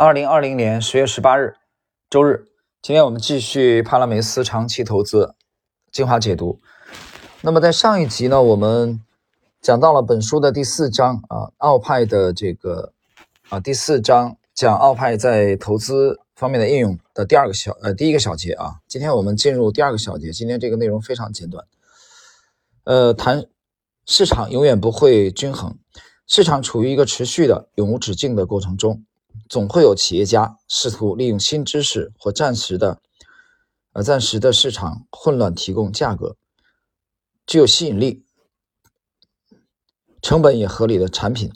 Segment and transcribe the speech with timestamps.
[0.00, 1.56] 二零二零年十月十八日，
[2.08, 2.46] 周日。
[2.80, 5.34] 今天我们继续帕拉梅斯长期投资
[5.90, 6.60] 精华解读。
[7.40, 9.02] 那么在上一集呢，我们
[9.60, 12.92] 讲到了本书的第四章啊，奥派的这个
[13.48, 18.76] 啊第四章讲奥派在投资方面的应用的第二个小呃第一个小节啊。
[18.86, 20.30] 今天我们进入第二个小节。
[20.30, 21.66] 今天这个内容非常简短，
[22.84, 23.46] 呃，谈
[24.06, 25.76] 市场永远不会均衡，
[26.24, 29.02] 市场处于一个持续的永无止境的过程中。
[29.48, 33.00] 总会有企业家试图利用新知识或暂时的、
[33.92, 36.36] 呃暂时的市场混乱提供价格
[37.46, 38.24] 具有吸引力、
[40.20, 41.50] 成本也合理的产品。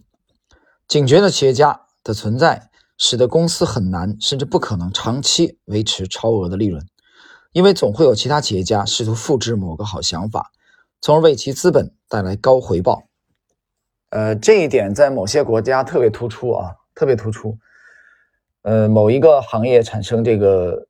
[0.89, 6.87] 警觉的企业家的存在，使得公司很难甚至不可能长期维持超额的利润，
[7.53, 10.51] 因为总会有其他企业家试图复制某个好想法，
[11.01, 13.03] 从而为其资本带来高回报。
[14.11, 17.59] 呃，这一点在某些国家特别突出啊，特别突出。
[18.63, 20.87] 呃，某一个行业产生这个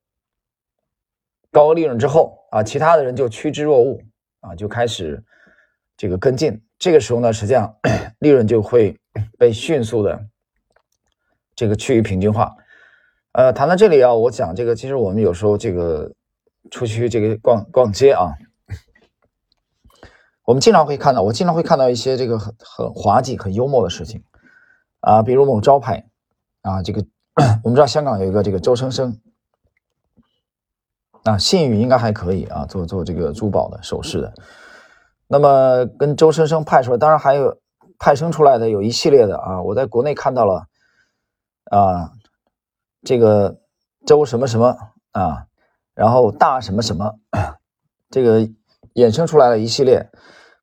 [1.51, 3.99] 高利润之后啊，其他的人就趋之若鹜
[4.41, 5.23] 啊，就开始
[5.97, 6.61] 这个跟进。
[6.77, 7.75] 这个时候呢，实际上
[8.19, 8.95] 利润就会
[9.39, 10.23] 被迅速的
[11.55, 12.55] 这个趋于平均化。
[13.31, 16.13] 呃，谈到这里啊，我讲这个，其实我们有时候这个
[16.69, 18.37] 出去这个逛逛街啊，
[20.45, 24.23] 我们经常会看到，我经常会看到一些这个很很滑稽、很幽默的事情
[24.99, 26.05] 啊，比如某招牌
[26.61, 27.03] 啊，这个。
[27.63, 29.19] 我们知道香港有一个这个周生生，
[31.23, 34.33] 啊，信誉应该还可以啊，做做这个珠宝的首饰的。
[35.27, 37.57] 那么跟周生生派出来，当然还有
[37.97, 40.67] 派生出来的有一系列的啊，我在国内看到了
[41.71, 42.11] 啊，
[43.01, 43.57] 这个
[44.05, 44.77] 周什么什么
[45.11, 45.47] 啊，
[45.95, 47.15] 然后大什么什么，
[48.11, 48.47] 这个
[48.93, 50.11] 衍生出来了一系列。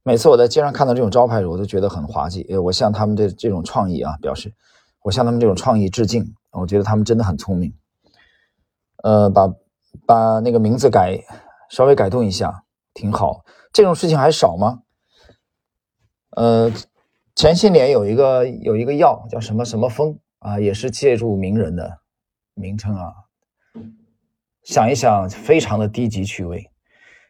[0.04, 2.46] 每次我在街上看到这种招牌，我都觉得很滑稽。
[2.58, 4.54] 我向他们的这种创意啊表示，
[5.02, 6.34] 我向他们这种创意致敬。
[6.52, 7.72] 我觉得他们真的很聪明，
[9.02, 9.54] 呃，把
[10.06, 11.18] 把那个名字改
[11.70, 13.44] 稍微改动一下，挺好。
[13.72, 14.82] 这种事情还少吗？
[16.36, 16.72] 呃，
[17.36, 22.00] 前些年有一个有一个药叫什么什么风啊，也是借助名人的
[22.54, 23.14] 名称啊。
[24.64, 26.70] 想一想，非常的低级趣味。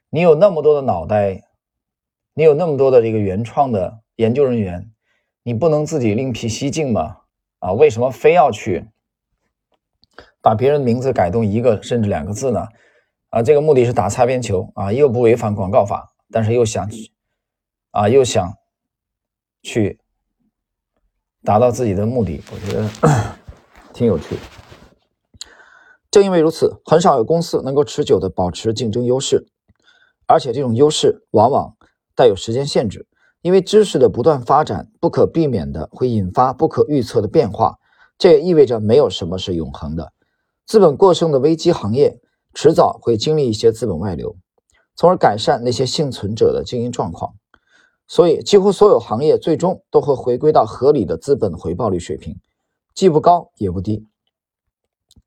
[0.09, 1.43] 你有那么多的脑袋，
[2.35, 4.91] 你有那么多的这个原创的研究人员，
[5.43, 7.19] 你不能自己另辟蹊径吗？
[7.61, 8.89] 啊，为什么非要去？
[10.43, 12.67] 把别人名字改动一个甚至两个字呢？
[13.31, 16.89] 啊，这个目的是打擦边球啊，又不违反广告法，但是又想
[17.93, 18.55] 啊，又想
[19.63, 20.01] 去
[21.45, 22.91] 达到自己的目的，我觉得
[23.95, 24.37] 挺有趣。
[26.11, 29.47] 正因为如此，很少有公司能够持久的保持竞争优势，
[30.27, 31.77] 而且这种优势往往
[32.17, 33.07] 带有时间限制，
[33.43, 37.79] 因为知识的不断发展不可避免的会引发不可预测的变化，
[38.21, 40.13] 这也意味着没有什么是永恒的。
[40.67, 42.21] 资本过剩的危机行业，
[42.53, 44.37] 迟早会经历一些资本外流，
[44.95, 47.35] 从而改善那些幸存者的经营状况。
[48.07, 52.39] 所以，几乎所有行业最终都会回归到合理的资本回报率水平，
[52.95, 54.07] 既不高也不低，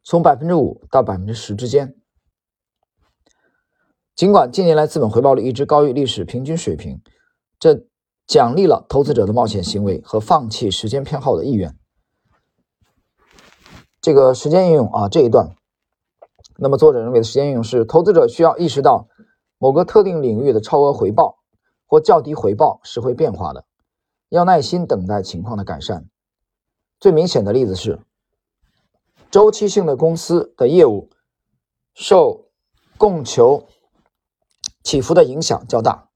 [0.03, 1.95] 从百分之五到百分之十之间。
[4.15, 7.01] 尽管近年来资本回报率一直高于历史平均水平，
[7.57, 7.87] 这
[8.27, 11.75] 奖励了投资者的冒险行为和放弃时间偏好的意愿。
[14.03, 15.55] 这个时间应用啊，这一段，
[16.57, 19.07] 那么作者认为的时间应用是，投资者需要意识到
[19.57, 21.37] 某个特定领域的超额回报
[21.87, 23.63] 或较低回报是会变化的，
[24.27, 26.05] 要耐心等待情况的改善。
[26.99, 28.01] 最明显的例子是，
[29.31, 31.09] 周期性的公司的业务
[31.93, 32.49] 受
[32.97, 33.63] 供求
[34.83, 36.09] 起伏的影响较大，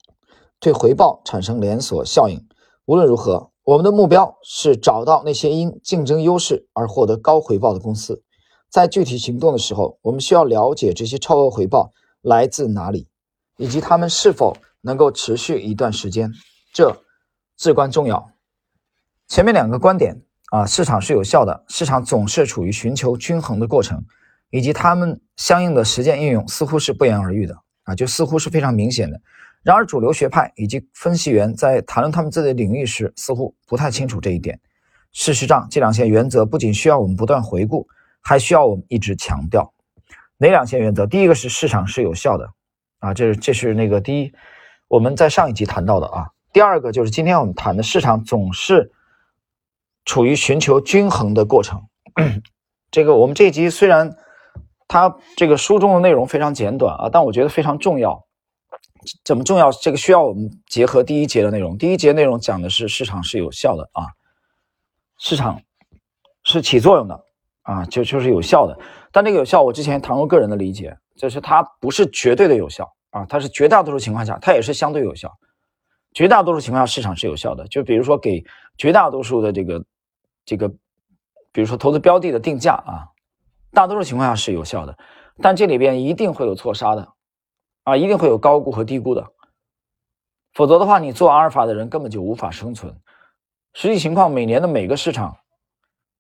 [0.60, 2.46] 对回报产生连锁效应。
[2.84, 3.50] 无论如何。
[3.68, 8.24] 我们的目标是找到那些因竞争优势而获得高回报的公司。
[8.70, 11.92] 在具体行动的时候，我们需要了解这些超额回报
[12.22, 13.10] 来自哪里，
[13.58, 16.32] 以及它们是否能够持续一段时间，
[16.74, 16.96] 这
[17.58, 18.32] 至关重要。
[19.28, 24.02] 前面两个观点啊，市场是有效的，市场总是处于寻求均衡的过程，
[24.50, 29.20] 以及它们相应的实践应用似乎是不言而喻的啊，就似乎是非常明显的。
[29.64, 34.60] 然而，主流学派以及分析员在谈论他们自己的领域时，似乎不太清楚这一点。
[35.14, 37.88] 事实上，这两项原则不仅需要我们不断回顾，
[38.22, 39.74] 还需要我们一直强调。
[40.38, 41.08] 哪两项原则？
[41.08, 42.50] 第一个是市场是有效的，
[43.00, 44.32] 啊，这是这是那个第一，
[44.88, 46.28] 我们在上一集谈到的啊。
[46.54, 48.92] 第二个就是今天我们谈的市场总是
[50.06, 51.82] 处于寻求均衡的过程。
[52.92, 54.16] 这个我们这一集虽然
[54.88, 58.26] 它这个书中的内容非常简短啊，但我觉得非常重要。
[59.24, 59.72] 怎么重要？
[59.72, 61.78] 这个需要我们结合第一节的内容。
[61.78, 64.08] 第一节内容讲的是市场是有效的啊，
[65.18, 65.62] 市场
[66.44, 67.24] 是起作用的
[67.62, 68.78] 啊，就就是有效的。
[69.12, 75.32] 但这个有效，我之前谈过个人的理解，就是它不是绝对的有效啊，它是绝大多数情况下，它也是相对有效。
[76.14, 77.68] 绝大多数情况下，市场是有效的。
[77.68, 78.44] 就比如说给
[78.78, 79.86] 绝大多数的这个
[80.46, 80.68] 这个，
[81.52, 83.08] 比如说投资标的的定价啊，
[83.72, 84.98] 大多数情况下是有效的。
[85.42, 87.14] 但这里边一定会有错杀的
[87.84, 89.28] 啊，一定会有高估和低估的。
[90.54, 93.00] 否则的话，你做阿尔法的人根本就无法生存。
[93.74, 95.38] 实际情况，每年的每个市场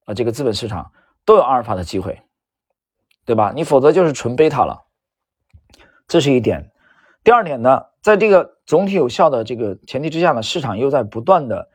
[0.05, 0.91] 啊，这个资本市场
[1.25, 2.21] 都有阿尔法的机会，
[3.25, 3.51] 对吧？
[3.55, 4.85] 你否则就是纯贝塔了。
[6.07, 6.71] 这是一点。
[7.23, 11.67] 第二点呢，在这个总体有效的这个前提之下呢，市场又在不断的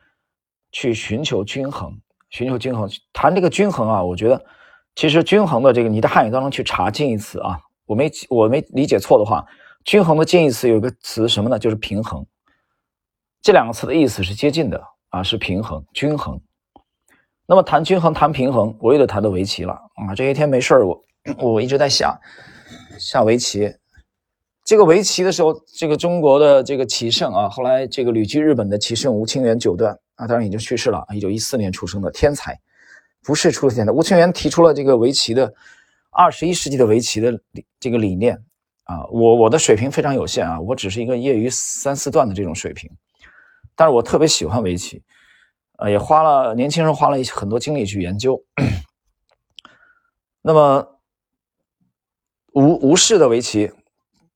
[0.71, 1.99] 去寻求均衡，
[2.29, 2.89] 寻求均衡。
[3.11, 4.45] 谈这个均衡啊，我觉得
[4.95, 9.45] 其实均衡的这个你在汉语当中去查近义词啊，我没我没理解错的话，
[9.83, 11.57] 均衡的近义词有个词什么呢？
[11.57, 12.25] 就是平衡。
[13.41, 16.39] 这两个词的意思是接近的啊，是平衡、均衡。
[17.45, 20.15] 那么谈均衡、谈平衡，我又得谈到围棋了啊。
[20.15, 21.03] 这些天没事儿，我
[21.37, 22.17] 我一直在下
[22.97, 23.73] 下围棋。
[24.63, 32.57] 这个围棋的时候，这个中国的这个棋圣啊，后来这个旅居日本的棋圣吴清源九段啊，当然已经去世了，一九一四年出生的天才，
[33.23, 33.93] 不是出现的。
[33.93, 35.53] 吴清源提出了这个围棋的
[36.11, 37.39] 二十一世纪的围棋的
[37.79, 38.35] 这个理念
[38.83, 39.05] 啊。
[39.11, 42.89] 我我的水平非常有限啊，我只是一个业余三四段的这种水平。
[43.75, 45.01] 但是我特别喜欢围棋，
[45.79, 48.39] 呃，也花了年轻人花了很多精力去研究。
[50.43, 50.99] 那么，
[52.53, 53.71] 吴吴氏的围棋，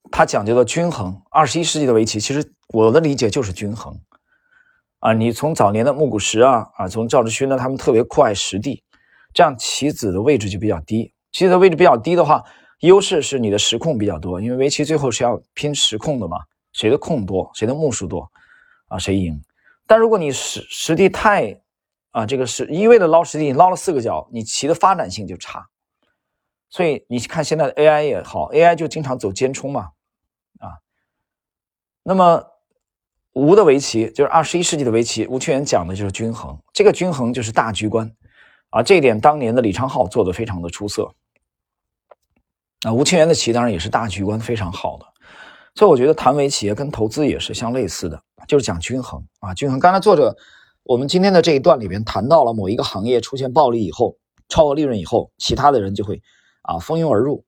[0.10, 1.22] 它讲究的均衡。
[1.30, 3.95] 二十一世纪的围棋，其实我的理解就是均衡。
[5.00, 8.84] 啊，你从早年的木谷实啊，啊，从赵之勋呢，他们特别酷爱实地，
[9.34, 11.14] 这样棋子的位置就比较低。
[11.32, 12.44] 棋子的位置比较低的话，
[12.80, 16.38] 优势是你的实控比较多，因为围棋最后是要拼实控的嘛，
[16.74, 18.30] 谁的控多，谁的目数多。
[18.88, 19.44] 啊，谁赢？
[19.86, 21.62] 但如果你实实地太，
[22.12, 25.68] 啊，这个是一味的捞实地，你捞了四个角，你棋的发展性就差。
[26.70, 29.92] 所以你看现在的 AI 也好，AI 就经常走尖冲嘛，
[30.60, 30.80] 啊。
[32.04, 32.42] 那么
[33.38, 38.12] 吴的围棋就是二十一世纪的围棋，吴清源讲的就是均衡，这个均衡就是大局观，
[38.72, 41.13] 啊，这一点当年的李昌镐做的非常的出色。
[42.81, 45.06] 啊，吴清源的棋当然也是大局观非常好的。
[45.75, 49.80] 所以我觉得谈围棋跟投资也是相类似的，就是讲均衡啊，均衡。
[49.80, 50.36] 刚才作者
[50.81, 54.18] 我们今天的这一段里边谈到了某一个行业出现暴利以后，
[54.50, 56.19] 超额利润以后，其他的人就会
[56.63, 57.44] 啊蜂拥而入，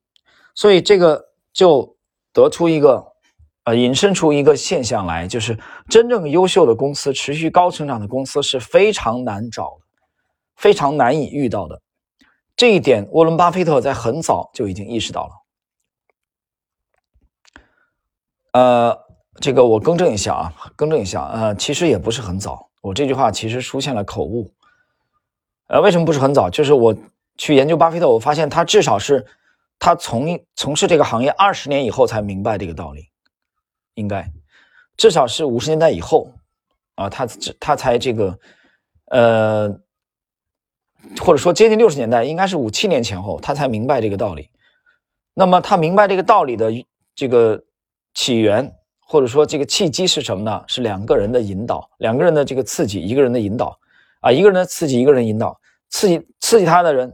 [0.53, 1.95] 所以这个就
[2.31, 3.08] 得出一个
[3.75, 5.57] 引申出一个现象来，就是
[5.89, 9.86] 真正优秀的公司、持续高成长的公司是非常难找的，
[10.56, 11.81] 非常难以遇到的。
[12.56, 15.31] 这一点，沃伦·巴菲特在很早就已经意识到了。
[18.51, 18.98] 呃，
[19.39, 24.51] 这个我更正一下啊，更正一下，呃，其实也不是很早，我这句话其实出现了口误。
[25.68, 26.50] 呃，为什么不是很早？
[26.50, 26.95] 就是我
[27.38, 29.25] 去研究巴菲特，我发现他至少是
[29.77, 33.07] 他从从事这个行业二十年以后才明白这个道理，
[34.00, 34.25] 应该
[34.98, 36.31] 至少是五十年代以后
[36.96, 37.28] 啊，他
[37.60, 38.40] 他才这个
[39.12, 39.69] 呃，
[41.19, 44.50] 或者说接近六十年代，应该是五七年前后，他才明白这个道理。
[45.34, 46.72] 那么他明白这个道理的
[47.13, 47.63] 这个。
[48.16, 48.69] 起源
[49.00, 50.63] 或者说这个契机是什么呢？
[50.68, 53.80] 是两个人的引导，两个人的这个刺激，一个人的引导
[54.19, 55.57] 啊，一个人的刺激，一个人引导，
[55.90, 57.13] 刺激刺激他的人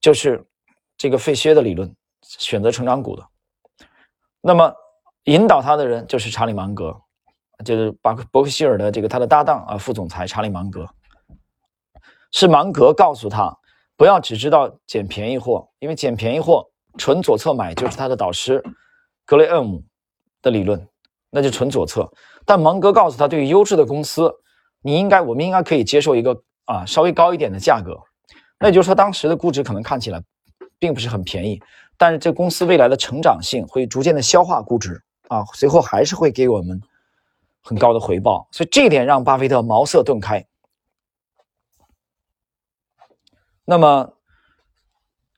[0.00, 0.44] 就是
[0.98, 1.90] 这个费歇的理论，
[2.22, 3.24] 选择成长股的。
[4.42, 4.74] 那么
[5.26, 6.96] 引导他的人就是查理芒格，
[7.64, 10.88] 就是巴克伯克希尔的这个他的搭档啊，副总裁查理芒格，
[12.32, 13.56] 是芒格告诉他
[13.96, 16.66] 不要只知道捡便宜货，因为捡便宜货
[16.98, 18.60] 纯左侧买就是他的导师
[19.24, 19.84] 格雷厄姆。
[20.42, 20.86] 的理论，
[21.30, 22.08] 那就纯左侧。
[22.44, 24.32] 但芒格告诉他，对于优质的公司，
[24.80, 27.98] 你应该，我们应该可以接受一个啊稍微高一点的价格。
[28.60, 30.22] 那也就是说，当时的估值可能看起来
[30.78, 31.60] 并不是很便宜，
[31.98, 36.80] 但是这公司未来的成长性会逐渐的消化估值啊，随后还是会给我们
[37.62, 38.48] 很高的回报。
[38.52, 40.46] 所以这一点让巴菲特茅塞顿开。
[43.64, 44.12] 那么。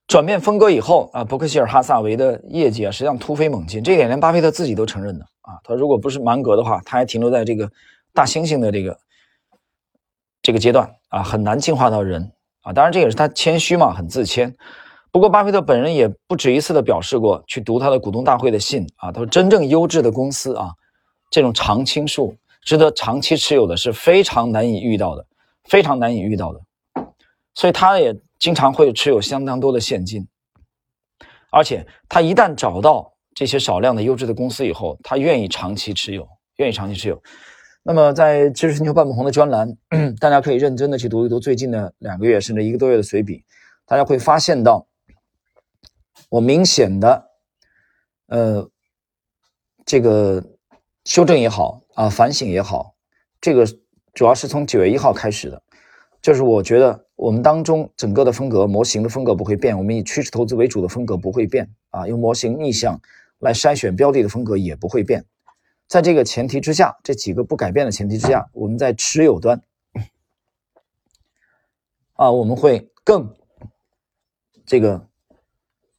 [0.07, 5.61] 转变风格以后啊，伯克希尔哈萨维的业绩啊，实际上突飞猛进，这一点连巴菲特自己都承认的啊。
[5.62, 7.71] 他如果不是芒格的话，他还停留在这个
[8.14, 8.99] 大猩猩的这个
[10.40, 12.73] 这个阶段啊，很难进化到人啊。
[12.73, 14.57] 当然，这也是他谦虚嘛，很自谦。
[15.11, 20.71] 不过，巴菲特本人也不止一次的表示过，去读他的股东大会的信啊，他说真正优质的公司啊，
[21.31, 25.27] 这种常青树值得长期持有的是非常难以遇到的，
[25.65, 26.61] 非常难以遇到的。
[27.55, 28.17] 所以，他也。
[28.38, 30.25] 经常会持有相当多的现金，
[31.50, 36.25] 而且他一旦找到这些少量的优质的公司以后，他愿意长期持有，
[36.59, 37.21] 愿意长期持有。
[37.83, 39.77] 那么在知识星球半不红的专栏，
[40.21, 43.43] 大家可以认真的去读一读最近的两个月甚至一个多月的随笔，
[43.85, 44.87] 大家会发现到，
[46.28, 47.30] 我明显的，
[48.26, 48.70] 呃，
[49.87, 50.44] 这个
[51.04, 52.94] 修正也好啊，反省也好，
[53.40, 53.66] 这个
[54.12, 55.62] 主要是从九月一号开始的，
[56.20, 63.00] 就是我觉得我们当中整个的风格模型的风格不会变，我们以趋势投资为主的风格不会变啊，用模型逆向
[63.38, 65.25] 来筛选标的的风格也不会变。
[65.87, 69.62] 在这个前提之下，这几个不改变的前提之下，我们在持有端
[72.12, 73.35] 啊，我们会更
[74.66, 75.08] 这个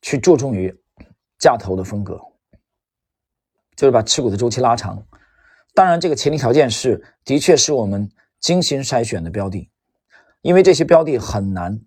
[0.02, 0.74] 去注重于
[1.40, 2.20] 价投的风格，
[3.76, 5.06] 就是把持股的周期拉长。
[5.74, 9.70] 当然，这个前提条件是，的确是我们精心筛选的标的，
[10.42, 11.80] 因为这些标的很难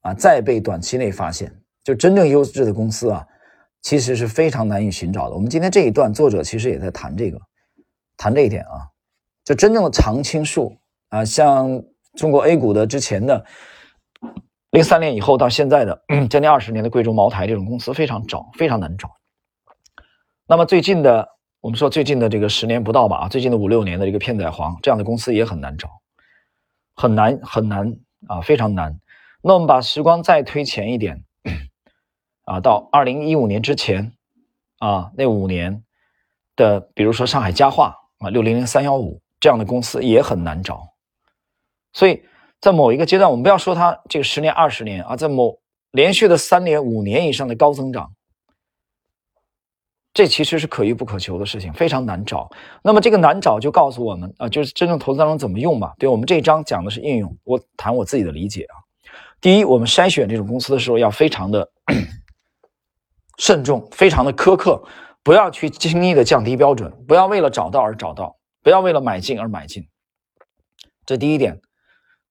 [0.00, 3.26] 啊再被短期内发现，就真正优质的公司啊。
[3.82, 5.34] 其实是非常难以寻找的。
[5.34, 7.38] 我们今天这一段作者其实也在谈这个，
[8.16, 8.88] 谈这一点啊，
[9.44, 10.74] 就真正的常青树
[11.10, 13.44] 啊，像中国 A 股的之前的
[14.74, 19.08] 零三年以后到现在的将近二十年的贵州茅台这种公司非常找，非常难找。
[20.48, 21.28] 那么最近的，
[21.60, 25.88] 我们说最近的这个十年不到吧啊，最近的五六年的这个片仔癀这样的公司也很难找，
[26.96, 28.98] 很难很难啊，非常难。
[29.42, 31.24] 那我们把时光再推前一点。
[32.42, 34.12] 啊，到二零一五年之前，
[34.78, 35.84] 啊，那五年
[36.56, 40.88] 的，比如说上海家化啊，六零零三幺五这样的公司也很难找，
[41.92, 42.24] 所以
[42.64, 45.58] 在某一个阶段，我们不要说它这个十年、二十年啊，在某
[45.90, 48.10] 连续的三年、五年以上的高增长，
[50.14, 52.48] 这其实是可遇不可求的事情，非常难找。
[52.82, 55.92] 那么这个难找就告诉我们啊，就是真正投资当中怎么用嘛？
[55.98, 58.80] 对我们这一章讲的是应用，我谈我自己的理解啊。
[59.42, 61.70] 第一，我们筛选这种公司的时候要非常的。
[63.36, 64.82] 慎重，非常的苛刻，
[65.22, 69.86] 不要去轻易的降低标准，不要为了找到而找到，不要为了买进而买进。
[71.04, 71.60] 这第一点，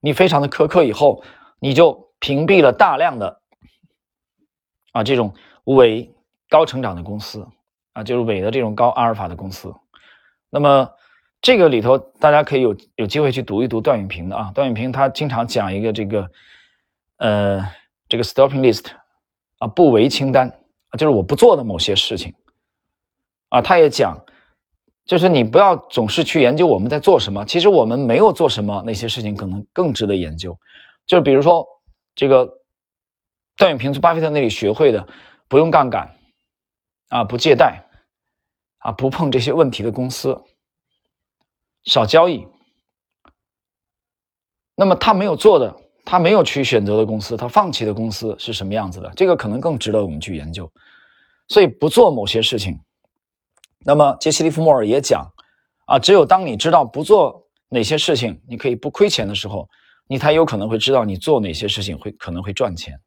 [0.04, 1.24] 你非常的苛刻以后，
[1.60, 3.42] 你就屏蔽了大量的
[4.92, 5.34] 啊这种
[5.64, 6.14] 伪
[6.50, 7.48] 高成长的公司
[7.94, 9.74] 啊，就是伪的这种高阿尔法的公司。
[10.50, 10.90] 那么
[11.42, 16.30] 这个里头，大家可以有有机会去读一读段永平的啊，段永平他经常讲一个这个
[17.18, 17.66] 呃
[18.10, 18.88] 这个 stopping list
[19.60, 20.60] 啊不为清单。
[20.98, 22.36] 就是我不做的某些事情，
[23.50, 24.16] 啊，他也讲，
[25.06, 30.58] 就是你不要总是去研究我们在做什么，其实我们没有做什么，那些事情可能更值得研究。
[31.06, 31.66] 就是比如说，
[32.16, 32.50] 这个
[33.58, 35.08] 段永平从巴菲特那里学会的，
[35.48, 36.16] 不用杠杆，
[37.10, 37.84] 啊，不借贷，
[38.80, 40.42] 啊，不碰这些问题的公司，
[41.84, 42.48] 少交易。
[44.76, 45.80] 那么他没有做的。
[46.06, 49.10] 他没有去选择的公司，他放弃的公司是什么样子的？
[49.16, 50.70] 这个可能更值得我们去研究。
[51.48, 52.78] 所以不做某些事情。
[53.86, 55.26] 那么杰西·利弗莫尔也讲
[55.86, 59.68] 啊，只有当你知道不做哪些事情你可以不亏钱的时候，
[60.08, 63.00] 你才有可能会知道你做哪些事情会可能会赚钱。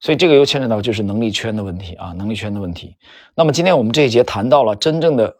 [0.00, 2.96] 所以这个又牵扯到就是能力圈的问题啊，能力圈的问题。
[3.34, 5.34] 那么今天我们这一节谈到了真正的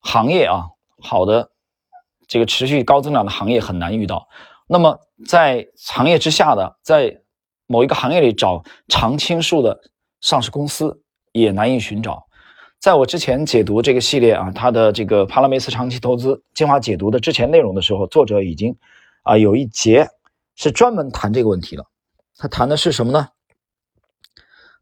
[0.00, 0.66] 行业啊，
[1.00, 1.50] 好的
[2.28, 4.28] 这个持续高增长的行业很难遇到。
[4.66, 7.22] 那么，在行业之下的，在
[7.66, 9.78] 某一个行业里找常青树的
[10.20, 11.02] 上市公司
[11.32, 12.23] 也难以寻找。
[12.84, 18.76] 在我之前解读这个系列啊，它的这个帕拉梅斯长期投资精华解读的之前内容的时候，作者已经
[19.22, 20.10] 啊有一节
[20.54, 21.86] 是专门谈这个问题了。
[22.36, 23.28] 他谈的是什么呢？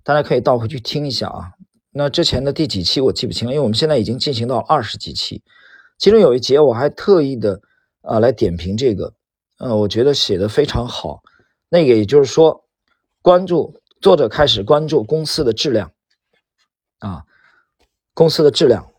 [0.02, 1.52] 大家可以倒回去听一下啊。
[1.92, 5.40] 那之前的第几期我记不清了，因为我们现在已经进行到二十几期，
[5.96, 7.60] 其中有一节我还特意的
[8.00, 9.14] 啊来点评这个。
[9.58, 11.22] 呃，我觉得写的非常好。
[11.68, 12.64] 那个也就是说，
[13.22, 15.92] 关注作者开始关注公司的质量
[16.98, 17.22] 啊，
[18.14, 18.90] 公司的质量。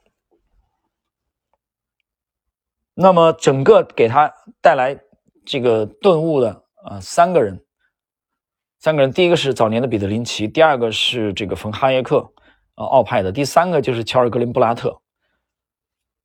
[2.93, 4.99] 那么整个给他带来
[5.45, 7.65] 这个顿悟的啊，三个人，
[8.79, 12.33] 三个人，第一个是早年的彼得林奇，第二个是这个冯哈耶克，
[12.75, 15.01] 呃，奥派的，第三个就是乔尔格林布拉特。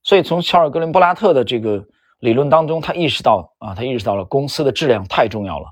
[0.03, 1.87] 所以从乔尔格林布拉特的这个。
[2.21, 5.69] 理论当中，他意识到啊，他意识到了公司的质量太重要了。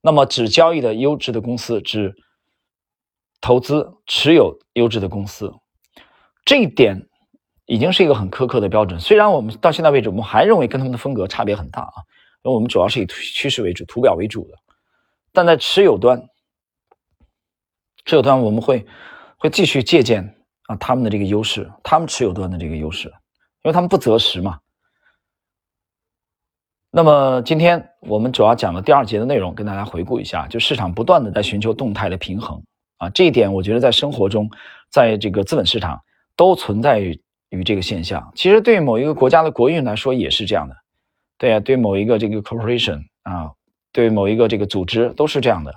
[0.00, 2.14] 那么，只交易的优质的公司，只
[3.40, 5.52] 投资持有优质的公司，
[6.44, 7.08] 这一点
[7.66, 8.98] 已经是一个很苛刻的标准。
[8.98, 11.94] 虽然我们到现在为止，我们还认为跟他们的风格差别很大啊，
[12.42, 14.58] 因为我们主要是以趋势为主、图表为主的。
[15.32, 16.28] 但在持有端，
[18.04, 18.84] 持有端我们会
[19.38, 23.08] 会继续借鉴啊他们的这个优势，他们持有端的这个优势，
[23.62, 24.58] 因为他们不择时嘛。
[26.90, 32.62] 那么今天我们主要讲的第二节的内容，跟大家回顾一下，就市场不断的在寻求动态的平衡
[32.98, 34.50] 啊，这一点我觉得在生活中，
[34.90, 36.02] 在这个资本市场
[36.36, 37.20] 都存在于
[37.64, 38.32] 这个现象。
[38.34, 40.76] 其实对某一个国家的国运来说也是这样的，
[41.38, 43.52] 对啊，对某一个这个 corporation 啊，
[43.92, 45.74] 对某一个这个组织都是这样的，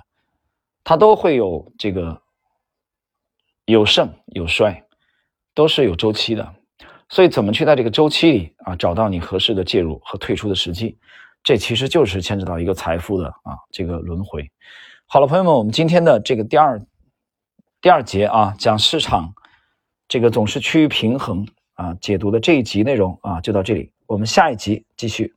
[0.84, 2.22] 它都会有这个
[3.66, 4.84] 有盛有衰，
[5.54, 6.54] 都是有周期的。
[7.08, 10.98] 所以，怎么去在这个周期里啊找到你合适的介入和退出的时机，
[11.44, 14.50] 这其实就是牵扯到一个财富的啊这个轮回。
[15.06, 16.84] 好了，朋友们，我们今天的这个第二
[17.80, 19.32] 第二节啊讲市场
[20.08, 25.34] 这个总是趋于平衡啊解读的这一集内容啊就到这里，我们下一集继续。